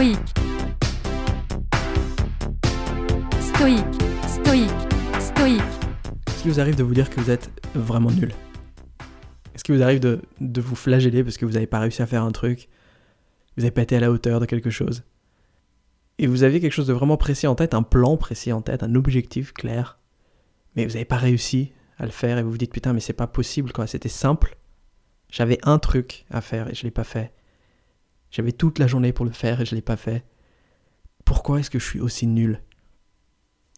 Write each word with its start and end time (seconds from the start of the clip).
stoïque, 0.00 0.18
stoïque, 3.38 4.02
stoïque, 4.26 4.70
stoïque. 5.20 5.60
Est-ce 6.26 6.42
qu'il 6.42 6.52
vous 6.52 6.60
arrive 6.60 6.74
de 6.74 6.82
vous 6.82 6.94
dire 6.94 7.10
que 7.10 7.20
vous 7.20 7.30
êtes 7.30 7.50
vraiment 7.74 8.10
nul? 8.10 8.32
Est-ce 9.54 9.62
qu'il 9.62 9.74
vous 9.74 9.82
arrive 9.82 10.00
de, 10.00 10.22
de 10.40 10.60
vous 10.62 10.74
flageller 10.74 11.22
parce 11.22 11.36
que 11.36 11.44
vous 11.44 11.52
n'avez 11.52 11.66
pas 11.66 11.80
réussi 11.80 12.00
à 12.00 12.06
faire 12.06 12.22
un 12.22 12.32
truc? 12.32 12.70
Vous 13.58 13.62
n'avez 13.62 13.72
pas 13.72 13.82
été 13.82 13.94
à 13.94 14.00
la 14.00 14.10
hauteur 14.10 14.40
de 14.40 14.46
quelque 14.46 14.70
chose? 14.70 15.02
Et 16.16 16.26
vous 16.26 16.44
avez 16.44 16.60
quelque 16.60 16.72
chose 16.72 16.86
de 16.86 16.94
vraiment 16.94 17.18
précis 17.18 17.46
en 17.46 17.54
tête, 17.54 17.74
un 17.74 17.82
plan 17.82 18.16
précis 18.16 18.54
en 18.54 18.62
tête, 18.62 18.82
un 18.82 18.94
objectif 18.94 19.52
clair, 19.52 19.98
mais 20.76 20.86
vous 20.86 20.92
n'avez 20.92 21.04
pas 21.04 21.18
réussi 21.18 21.72
à 21.98 22.06
le 22.06 22.12
faire 22.12 22.38
et 22.38 22.42
vous 22.42 22.52
vous 22.52 22.58
dites 22.58 22.72
putain 22.72 22.94
mais 22.94 23.00
c'est 23.00 23.12
pas 23.12 23.26
possible 23.26 23.70
quoi, 23.70 23.86
c'était 23.86 24.08
simple. 24.08 24.56
J'avais 25.28 25.58
un 25.62 25.78
truc 25.78 26.24
à 26.30 26.40
faire 26.40 26.70
et 26.70 26.74
je 26.74 26.84
l'ai 26.84 26.90
pas 26.90 27.04
fait. 27.04 27.34
J'avais 28.30 28.52
toute 28.52 28.78
la 28.78 28.86
journée 28.86 29.12
pour 29.12 29.24
le 29.24 29.30
faire 29.32 29.60
et 29.60 29.64
je 29.64 29.74
l'ai 29.74 29.82
pas 29.82 29.96
fait. 29.96 30.24
Pourquoi 31.24 31.60
est-ce 31.60 31.70
que 31.70 31.78
je 31.78 31.84
suis 31.84 32.00
aussi 32.00 32.26
nul? 32.26 32.62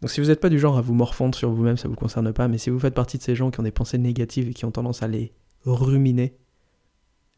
Donc 0.00 0.10
si 0.10 0.20
vous 0.20 0.28
n'êtes 0.28 0.40
pas 0.40 0.48
du 0.48 0.58
genre 0.58 0.78
à 0.78 0.80
vous 0.80 0.94
morfondre 0.94 1.34
sur 1.34 1.50
vous-même, 1.50 1.76
ça 1.76 1.88
vous 1.88 1.94
concerne 1.94 2.32
pas, 2.32 2.48
mais 2.48 2.58
si 2.58 2.70
vous 2.70 2.78
faites 2.78 2.94
partie 2.94 3.18
de 3.18 3.22
ces 3.22 3.36
gens 3.36 3.50
qui 3.50 3.60
ont 3.60 3.64
des 3.64 3.70
pensées 3.70 3.98
négatives 3.98 4.48
et 4.48 4.54
qui 4.54 4.64
ont 4.64 4.70
tendance 4.70 5.02
à 5.02 5.08
les 5.08 5.32
ruminer, 5.64 6.36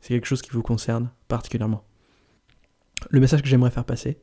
c'est 0.01 0.15
quelque 0.15 0.27
chose 0.27 0.43
qui 0.43 0.51
vous 0.51 0.62
concerne 0.62 1.11
particulièrement. 1.29 1.84
Le 3.11 3.20
message 3.20 3.42
que 3.42 3.48
j'aimerais 3.48 3.70
faire 3.70 3.84
passer, 3.84 4.19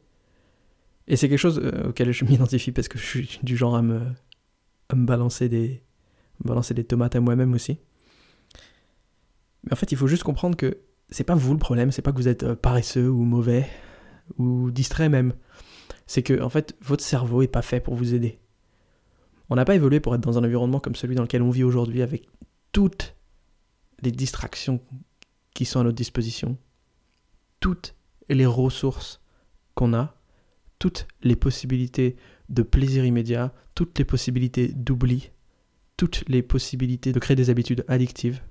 et 1.10 1.16
c'est 1.16 1.28
quelque 1.28 1.40
chose 1.40 1.60
euh, 1.62 1.90
auquel 1.90 2.12
je 2.12 2.24
m'identifie 2.24 2.72
parce 2.72 2.88
que 2.88 2.98
je 2.98 3.06
suis 3.06 3.40
du 3.44 3.58
genre 3.58 3.76
à 3.76 3.82
me, 3.82 4.00
balancer 4.94 5.50
des, 5.50 5.84
me 6.44 6.48
balancer 6.48 6.74
des 6.74 6.84
tomates 6.84 7.16
à 7.16 7.20
moi-même 7.20 7.54
aussi. 7.54 7.80
Mais 9.64 9.74
en 9.74 9.76
fait, 9.76 9.92
il 9.92 9.98
faut 9.98 10.08
juste 10.08 10.24
comprendre 10.24 10.56
que 10.56 10.78
c'est 11.12 11.24
pas 11.24 11.36
vous 11.36 11.54
le 11.54 11.60
problème, 11.60 11.92
c'est 11.92 12.02
pas 12.02 12.12
que 12.12 12.18
vous 12.18 12.28
êtes 12.28 12.44
euh, 12.44 12.56
paresseux 12.56 13.10
ou 13.10 13.24
mauvais 13.24 13.68
ou 14.38 14.72
distrait 14.72 15.10
même. 15.10 15.34
C'est 16.06 16.24
que 16.24 16.42
en 16.42 16.50
fait, 16.50 16.76
votre 16.82 17.04
cerveau 17.04 17.42
est 17.42 17.48
pas 17.48 17.62
fait 17.62 17.80
pour 17.80 17.96
vous 17.96 18.14
aider. 18.14 18.40
On 19.50 19.56
n'a 19.56 19.66
pas 19.66 19.76
évolué 19.76 20.00
pour 20.00 20.14
être 20.14 20.22
dans 20.22 20.38
un 20.38 20.44
environnement 20.44 20.80
comme 20.80 20.96
celui 20.96 21.16
dans 21.16 21.24
lequel 21.24 21.42
on 21.42 21.50
vit 21.50 21.64
aujourd'hui 21.64 22.02
avec 22.02 22.28
toutes 22.72 23.16
les 24.02 24.12
distractions 24.12 24.80
qui 25.54 25.66
sont 25.66 25.80
à 25.80 25.84
notre 25.84 25.96
disposition, 25.96 26.58
toutes 27.60 27.96
les 28.30 28.46
ressources 28.46 29.22
qu'on 29.74 29.94
a, 29.94 30.16
toutes 30.78 31.08
les 31.24 31.36
possibilités 31.36 32.16
de 32.50 32.62
plaisir 32.62 33.06
immédiat, 33.06 33.54
toutes 33.74 33.98
les 33.98 34.06
possibilités 34.06 34.68
d'oubli, 34.68 35.32
toutes 35.98 36.24
les 36.30 36.44
possibilités 36.44 37.12
de 37.12 37.20
créer 37.20 37.36
des 37.36 37.50
habitudes 37.50 37.84
addictives. 37.88 38.42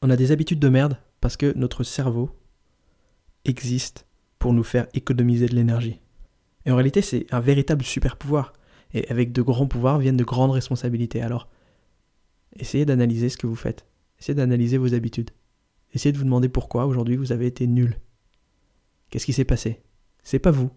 On 0.00 0.10
a 0.10 0.16
des 0.16 0.32
habitudes 0.32 0.60
de 0.60 0.68
merde 0.68 0.96
parce 1.22 1.38
que 1.38 1.56
notre 1.56 1.84
cerveau 1.84 2.30
existe 3.46 4.06
pour 4.38 4.52
nous 4.52 4.64
faire 4.64 4.88
économiser 4.92 5.46
de 5.46 5.54
l'énergie. 5.54 6.00
Et 6.66 6.72
en 6.72 6.74
réalité, 6.74 7.00
c'est 7.00 7.32
un 7.32 7.38
véritable 7.38 7.84
super 7.84 8.16
pouvoir. 8.16 8.52
Et 8.92 9.08
avec 9.08 9.32
de 9.32 9.40
grands 9.40 9.68
pouvoirs 9.68 9.98
viennent 9.98 10.16
de 10.16 10.24
grandes 10.24 10.50
responsabilités. 10.50 11.22
Alors, 11.22 11.48
essayez 12.56 12.84
d'analyser 12.84 13.28
ce 13.28 13.38
que 13.38 13.46
vous 13.46 13.56
faites. 13.56 13.86
Essayez 14.18 14.34
d'analyser 14.34 14.78
vos 14.78 14.94
habitudes. 14.94 15.30
Essayez 15.94 16.12
de 16.12 16.18
vous 16.18 16.24
demander 16.24 16.48
pourquoi 16.48 16.86
aujourd'hui 16.86 17.14
vous 17.16 17.30
avez 17.30 17.46
été 17.46 17.68
nul. 17.68 18.00
Qu'est-ce 19.08 19.26
qui 19.26 19.32
s'est 19.32 19.44
passé? 19.44 19.80
C'est 20.24 20.40
pas 20.40 20.50
vous, 20.50 20.70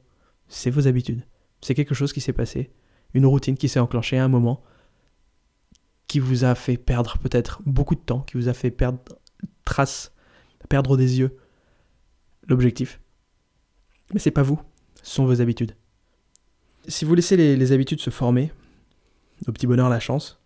c'est 0.48 0.70
vos 0.70 0.88
habitudes. 0.88 1.24
C'est 1.62 1.74
quelque 1.74 1.96
chose 1.96 2.14
qui 2.14 2.22
s'est 2.22 2.34
passé, 2.34 2.72
une 3.14 3.26
routine 3.26 3.58
qui 3.58 3.68
s'est 3.68 3.80
enclenchée 3.80 4.18
à 4.18 4.26
un 4.26 4.28
moment, 4.28 4.64
qui 6.08 6.20
vous 6.20 6.44
a 6.44 6.54
fait 6.54 6.78
perdre 6.78 7.18
peut-être 7.18 7.62
beaucoup 7.66 7.96
de 7.96 8.02
temps, 8.02 8.22
qui 8.22 8.38
vous 8.38 8.48
a 8.48 8.54
fait 8.54 8.72
perdre 8.72 9.00
trace 9.64 10.15
perdre 10.70 10.98
des 10.98 11.20
yeux 11.20 11.38
l'objectif. 12.48 13.00
Mais 14.14 14.20
c'est 14.20 14.32
pas 14.32 14.44
vous, 14.44 14.60
ce 15.02 15.16
sont 15.16 15.26
vos 15.26 15.42
habitudes. 15.42 15.76
Si 16.88 17.06
vous 17.06 17.16
laissez 17.16 17.36
les, 17.38 17.72
habitudes 17.72 18.00
se 18.00 18.12
former, 18.12 18.52
au 19.48 19.52
petit 19.52 19.66
bonheur 19.66 19.90
la 19.90 20.00
chance, 20.00 20.40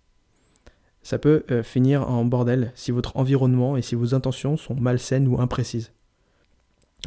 ça 1.01 1.17
peut 1.17 1.43
euh, 1.51 1.63
finir 1.63 2.09
en 2.09 2.23
bordel 2.23 2.71
si 2.75 2.91
votre 2.91 3.17
environnement 3.17 3.75
et 3.75 3.81
si 3.81 3.95
vos 3.95 4.13
intentions 4.15 4.55
sont 4.57 4.75
malsaines 4.75 5.27
ou 5.27 5.41
imprécises. 5.41 5.91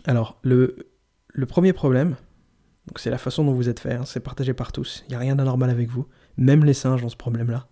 Alors, 0.04 0.38
le, 0.42 0.90
le 1.28 1.46
premier 1.46 1.72
problème, 1.72 2.16
c'est 2.96 3.10
la 3.10 3.18
façon 3.18 3.44
dont 3.44 3.52
vous 3.52 3.68
êtes 3.68 3.80
fait, 3.80 3.94
hein, 3.94 4.04
c'est 4.04 4.20
partagé 4.20 4.54
par 4.54 4.72
tous, 4.72 5.04
il 5.06 5.10
n'y 5.10 5.14
a 5.14 5.18
rien 5.18 5.36
d'anormal 5.36 5.70
avec 5.70 5.88
vous, 5.88 6.06
même 6.36 6.64
les 6.64 6.74
singes 6.74 7.04
ont 7.04 7.08
ce 7.08 7.16
problème-là. 7.16 7.68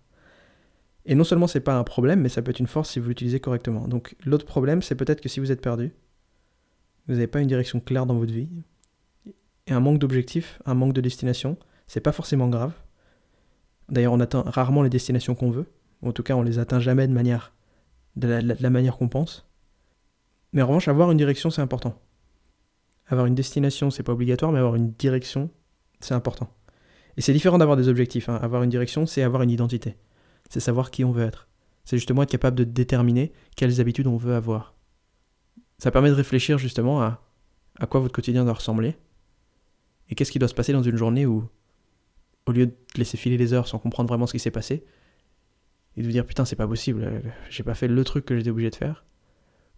Et 1.05 1.15
non 1.15 1.23
seulement 1.23 1.47
c'est 1.47 1.61
pas 1.61 1.77
un 1.77 1.83
problème, 1.83 2.21
mais 2.21 2.29
ça 2.29 2.41
peut 2.41 2.51
être 2.51 2.59
une 2.59 2.67
force 2.67 2.91
si 2.91 2.99
vous 2.99 3.09
l'utilisez 3.09 3.39
correctement. 3.39 3.87
Donc 3.87 4.15
l'autre 4.23 4.45
problème, 4.45 4.81
c'est 4.81 4.95
peut-être 4.95 5.21
que 5.21 5.29
si 5.29 5.39
vous 5.39 5.51
êtes 5.51 5.61
perdu, 5.61 5.93
vous 7.07 7.15
n'avez 7.15 7.27
pas 7.27 7.41
une 7.41 7.47
direction 7.47 7.79
claire 7.79 8.05
dans 8.05 8.15
votre 8.15 8.33
vie, 8.33 8.49
et 9.67 9.73
un 9.73 9.79
manque 9.79 9.99
d'objectif, 9.99 10.59
un 10.65 10.73
manque 10.73 10.93
de 10.93 11.01
destination, 11.01 11.57
c'est 11.87 12.01
pas 12.01 12.11
forcément 12.11 12.47
grave. 12.47 12.73
D'ailleurs, 13.89 14.13
on 14.13 14.19
atteint 14.19 14.43
rarement 14.45 14.83
les 14.83 14.89
destinations 14.89 15.35
qu'on 15.35 15.51
veut, 15.51 15.65
en 16.03 16.11
tout 16.11 16.23
cas, 16.23 16.35
on 16.35 16.41
les 16.41 16.59
atteint 16.59 16.79
jamais 16.79 17.07
de 17.07 17.13
manière 17.13 17.53
de 18.15 18.27
la, 18.27 18.69
manière 18.69 18.97
qu'on 18.97 19.07
pense. 19.07 19.47
Mais 20.53 20.61
en 20.61 20.67
revanche, 20.67 20.87
avoir 20.87 21.11
une 21.11 21.17
direction, 21.17 21.49
c'est 21.49 21.61
important. 21.61 21.97
Avoir 23.07 23.25
une 23.25 23.35
destination, 23.35 23.89
c'est 23.89 24.03
pas 24.03 24.13
obligatoire, 24.13 24.51
mais 24.51 24.59
avoir 24.59 24.75
une 24.75 24.91
direction, 24.91 25.49
c'est 25.99 26.13
important. 26.13 26.53
Et 27.17 27.21
c'est 27.21 27.33
différent 27.33 27.57
d'avoir 27.57 27.77
des 27.77 27.87
objectifs. 27.87 28.29
Hein. 28.29 28.39
Avoir 28.41 28.63
une 28.63 28.69
direction, 28.69 29.05
c'est 29.05 29.21
avoir 29.21 29.43
une 29.43 29.51
identité 29.51 29.95
c'est 30.51 30.59
savoir 30.59 30.91
qui 30.91 31.03
on 31.03 31.11
veut 31.11 31.23
être. 31.23 31.47
C'est 31.85 31.97
justement 31.97 32.21
être 32.21 32.29
capable 32.29 32.57
de 32.57 32.63
déterminer 32.63 33.31
quelles 33.55 33.81
habitudes 33.81 34.05
on 34.05 34.17
veut 34.17 34.35
avoir. 34.35 34.75
Ça 35.79 35.89
permet 35.89 36.09
de 36.09 36.13
réfléchir 36.13 36.59
justement 36.59 37.01
à, 37.01 37.23
à 37.79 37.87
quoi 37.87 38.01
votre 38.01 38.13
quotidien 38.13 38.43
doit 38.43 38.53
ressembler 38.53 38.95
et 40.11 40.15
qu'est-ce 40.15 40.31
qui 40.31 40.39
doit 40.39 40.49
se 40.49 40.53
passer 40.53 40.73
dans 40.73 40.83
une 40.83 40.97
journée 40.97 41.25
où, 41.25 41.47
au 42.45 42.51
lieu 42.51 42.67
de 42.67 42.75
laisser 42.97 43.17
filer 43.17 43.37
les 43.37 43.53
heures 43.53 43.67
sans 43.67 43.79
comprendre 43.79 44.09
vraiment 44.09 44.27
ce 44.27 44.33
qui 44.33 44.39
s'est 44.39 44.51
passé, 44.51 44.83
et 45.95 46.01
de 46.01 46.05
vous 46.05 46.11
dire 46.11 46.25
putain 46.25 46.45
c'est 46.45 46.57
pas 46.57 46.67
possible, 46.67 47.03
euh, 47.03 47.19
j'ai 47.49 47.63
pas 47.63 47.73
fait 47.73 47.87
le 47.87 48.03
truc 48.03 48.25
que 48.25 48.37
j'étais 48.37 48.49
obligé 48.49 48.69
de 48.69 48.75
faire, 48.75 49.05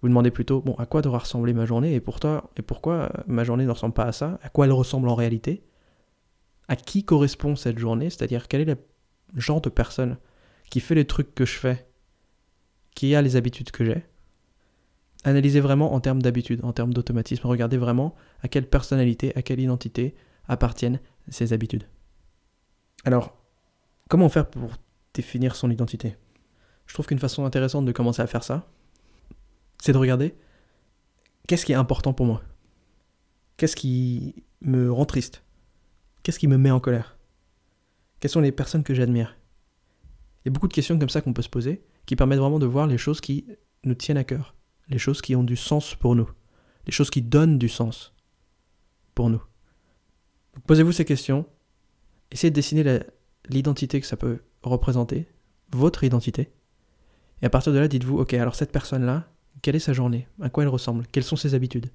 vous 0.02 0.10
demandez 0.10 0.32
plutôt 0.32 0.60
bon 0.62 0.74
à 0.76 0.86
quoi 0.86 1.02
doit 1.02 1.20
ressembler 1.20 1.54
ma 1.54 1.66
journée 1.66 1.94
et 1.94 2.02
pourquoi, 2.02 2.50
et 2.58 2.64
pourquoi 2.64 2.94
euh, 2.94 3.10
ma 3.28 3.44
journée 3.44 3.66
ne 3.66 3.72
ressemble 3.72 3.94
pas 3.94 4.06
à 4.06 4.12
ça, 4.12 4.40
à 4.42 4.50
quoi 4.50 4.66
elle 4.66 4.72
ressemble 4.72 5.08
en 5.08 5.16
réalité, 5.16 5.64
à 6.68 6.76
qui 6.76 7.04
correspond 7.04 7.56
cette 7.56 7.78
journée, 7.78 8.10
c'est-à-dire 8.10 8.48
quel 8.48 8.62
est 8.62 8.66
le 8.66 8.78
genre 9.40 9.62
de 9.62 9.70
personne 9.70 10.18
qui 10.70 10.80
fait 10.80 10.96
les 10.96 11.06
trucs 11.06 11.34
que 11.36 11.46
je 11.46 11.58
fais, 11.58 11.88
qui 12.96 13.16
a 13.16 13.22
les 13.22 13.36
habitudes 13.36 13.72
que 13.72 13.86
j'ai. 13.86 14.04
Analysez 15.24 15.62
vraiment 15.62 15.94
en 15.94 16.00
termes 16.00 16.22
d'habitude, 16.22 16.64
en 16.64 16.74
termes 16.74 16.94
d'automatisme. 16.94 17.48
Regardez 17.48 17.78
vraiment 17.78 18.16
à 18.42 18.48
quelle 18.48 18.68
personnalité, 18.68 19.36
à 19.38 19.42
quelle 19.42 19.60
identité 19.60 20.16
appartiennent 20.48 21.00
ces 21.30 21.54
habitudes. 21.54 21.88
Alors, 23.06 23.38
comment 24.10 24.30
faire 24.30 24.50
pour 24.50 24.72
définir 25.14 25.56
son 25.56 25.72
identité? 25.72 26.18
Je 26.86 26.94
trouve 26.94 27.06
qu'une 27.06 27.20
façon 27.20 27.46
intéressante 27.46 27.86
de 27.86 27.92
commencer 27.92 28.22
à 28.22 28.28
faire 28.28 28.44
ça, 28.44 28.68
c'est 29.82 29.94
de 29.94 29.98
regarder 29.98 30.36
qu'est-ce 31.48 31.66
qui 31.66 31.72
est 31.72 31.76
important 31.76 32.14
pour 32.14 32.26
moi? 32.26 32.44
Qu'est-ce 33.58 33.76
qui 33.76 34.44
me 34.62 34.92
rend 34.92 35.06
triste? 35.06 35.44
Qu'est-ce 36.24 36.40
qui 36.40 36.48
me 36.48 36.58
met 36.58 36.72
en 36.72 36.80
colère? 36.80 37.18
Quelles 38.20 38.32
sont 38.32 38.42
les 38.42 38.52
personnes 38.52 38.84
que 38.84 38.94
j'admire? 38.94 39.38
Il 40.44 40.48
y 40.48 40.50
a 40.50 40.52
beaucoup 40.52 40.68
de 40.68 40.74
questions 40.74 40.98
comme 41.00 41.10
ça 41.10 41.22
qu'on 41.22 41.34
peut 41.34 41.42
se 41.42 41.50
poser, 41.50 41.84
qui 42.06 42.16
permettent 42.16 42.40
vraiment 42.40 42.60
de 42.60 42.66
voir 42.66 42.88
les 42.88 42.98
choses 42.98 43.22
qui 43.22 43.48
nous 43.84 43.96
tiennent 43.96 44.18
à 44.18 44.24
cœur, 44.24 44.56
les 44.90 44.98
choses 44.98 45.22
qui 45.22 45.36
ont 45.36 45.44
du 45.44 45.56
sens 45.56 45.96
pour 45.96 46.16
nous, 46.16 46.30
les 46.86 46.92
choses 46.92 47.10
qui 47.10 47.22
donnent 47.22 47.58
du 47.58 47.70
sens 47.70 48.14
pour 49.16 49.30
nous. 49.30 49.42
Posez-vous 50.68 50.92
ces 50.92 51.06
questions, 51.06 51.46
essayez 52.32 52.52
de 52.52 52.56
dessiner 52.56 53.00
l'identité 53.50 54.02
que 54.02 54.08
ça 54.08 54.18
peut 54.18 54.40
représenter, 54.62 55.28
votre 55.72 56.04
identité, 56.04 56.52
et 57.42 57.46
à 57.46 57.50
partir 57.50 57.74
de 57.74 57.80
là, 57.80 57.90
dites-vous, 57.90 58.20
ok, 58.20 58.34
alors 58.36 58.56
cette 58.56 58.72
personne-là, 58.72 59.30
quelle 59.62 59.76
est 59.76 59.80
sa 59.80 59.92
journée? 59.92 60.30
À 60.42 60.50
quoi 60.50 60.64
elle 60.64 60.70
ressemble? 60.70 61.06
Quelles 61.08 61.26
sont 61.26 61.36
ses 61.36 61.56
habitudes? 61.56 61.92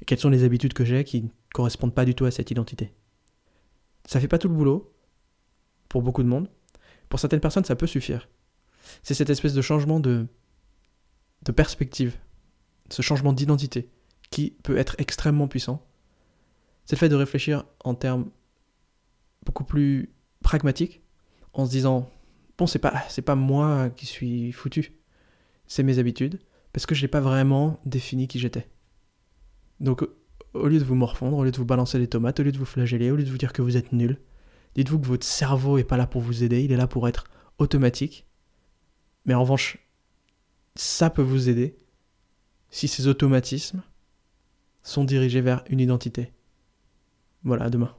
Et 0.00 0.04
Quelles 0.04 0.18
sont 0.18 0.30
les 0.30 0.42
habitudes 0.42 0.72
que 0.72 0.84
j'ai 0.84 1.04
qui 1.04 1.22
ne 1.22 1.28
correspondent 1.54 1.94
pas 1.94 2.04
du 2.04 2.16
tout 2.16 2.24
à 2.24 2.32
cette 2.32 2.50
identité? 2.50 2.92
Ça 4.04 4.18
fait 4.18 4.26
pas 4.26 4.38
tout 4.38 4.48
le 4.48 4.54
boulot, 4.54 4.92
pour 5.88 6.02
beaucoup 6.02 6.24
de 6.24 6.28
monde, 6.28 6.48
pour 7.08 7.20
certaines 7.20 7.40
personnes, 7.40 7.64
ça 7.64 7.76
peut 7.76 7.86
suffire. 7.86 8.28
C'est 9.02 9.14
cette 9.14 9.30
espèce 9.30 9.54
de 9.54 9.62
changement 9.62 10.00
de, 10.00 10.26
perspective, 11.56 12.16
ce 12.90 13.02
changement 13.02 13.32
d'identité, 13.32 13.88
qui 14.30 14.56
peut 14.62 14.76
être 14.76 14.96
extrêmement 14.98 15.48
puissant. 15.48 15.86
C'est 16.84 16.96
le 16.96 17.00
fait 17.00 17.08
de 17.08 17.16
réfléchir 17.16 17.64
en 17.84 17.94
termes 17.94 18.30
beaucoup 19.44 19.64
plus 19.64 20.10
pragmatiques, 20.42 21.02
en 21.54 21.64
se 21.64 21.70
disant 21.70 22.10
bon, 22.58 22.66
c'est 22.66 22.78
pas, 22.78 23.02
c'est 23.08 23.22
pas 23.22 23.34
moi 23.34 23.90
qui 23.90 24.06
suis 24.06 24.52
foutu, 24.52 24.92
c'est 25.66 25.82
mes 25.82 25.98
habitudes, 25.98 26.40
parce 26.72 26.86
que 26.86 26.94
je 26.94 27.02
n'ai 27.02 27.08
pas 27.08 27.20
vraiment 27.20 27.80
défini 27.86 28.28
qui 28.28 28.38
j'étais. 28.38 28.68
Donc, 29.80 30.02
au 30.54 30.66
lieu 30.66 30.78
de 30.78 30.84
vous 30.84 30.94
morfondre, 30.94 31.36
au 31.36 31.44
lieu 31.44 31.50
de 31.50 31.56
vous 31.56 31.64
balancer 31.64 31.98
des 31.98 32.08
tomates, 32.08 32.40
au 32.40 32.42
lieu 32.42 32.52
de 32.52 32.58
vous 32.58 32.64
flageller, 32.64 33.10
au 33.10 33.16
lieu 33.16 33.24
de 33.24 33.30
vous 33.30 33.38
dire 33.38 33.52
que 33.52 33.62
vous 33.62 33.76
êtes 33.76 33.92
nul, 33.92 34.18
Dites-vous 34.78 35.00
que 35.00 35.08
votre 35.08 35.26
cerveau 35.26 35.76
n'est 35.76 35.82
pas 35.82 35.96
là 35.96 36.06
pour 36.06 36.22
vous 36.22 36.44
aider, 36.44 36.62
il 36.62 36.70
est 36.70 36.76
là 36.76 36.86
pour 36.86 37.08
être 37.08 37.24
automatique. 37.58 38.28
Mais 39.24 39.34
en 39.34 39.40
revanche, 39.40 39.76
ça 40.76 41.10
peut 41.10 41.20
vous 41.20 41.48
aider 41.48 41.76
si 42.70 42.86
ces 42.86 43.08
automatismes 43.08 43.82
sont 44.84 45.02
dirigés 45.02 45.40
vers 45.40 45.64
une 45.68 45.80
identité. 45.80 46.32
Voilà, 47.42 47.70
demain. 47.70 47.92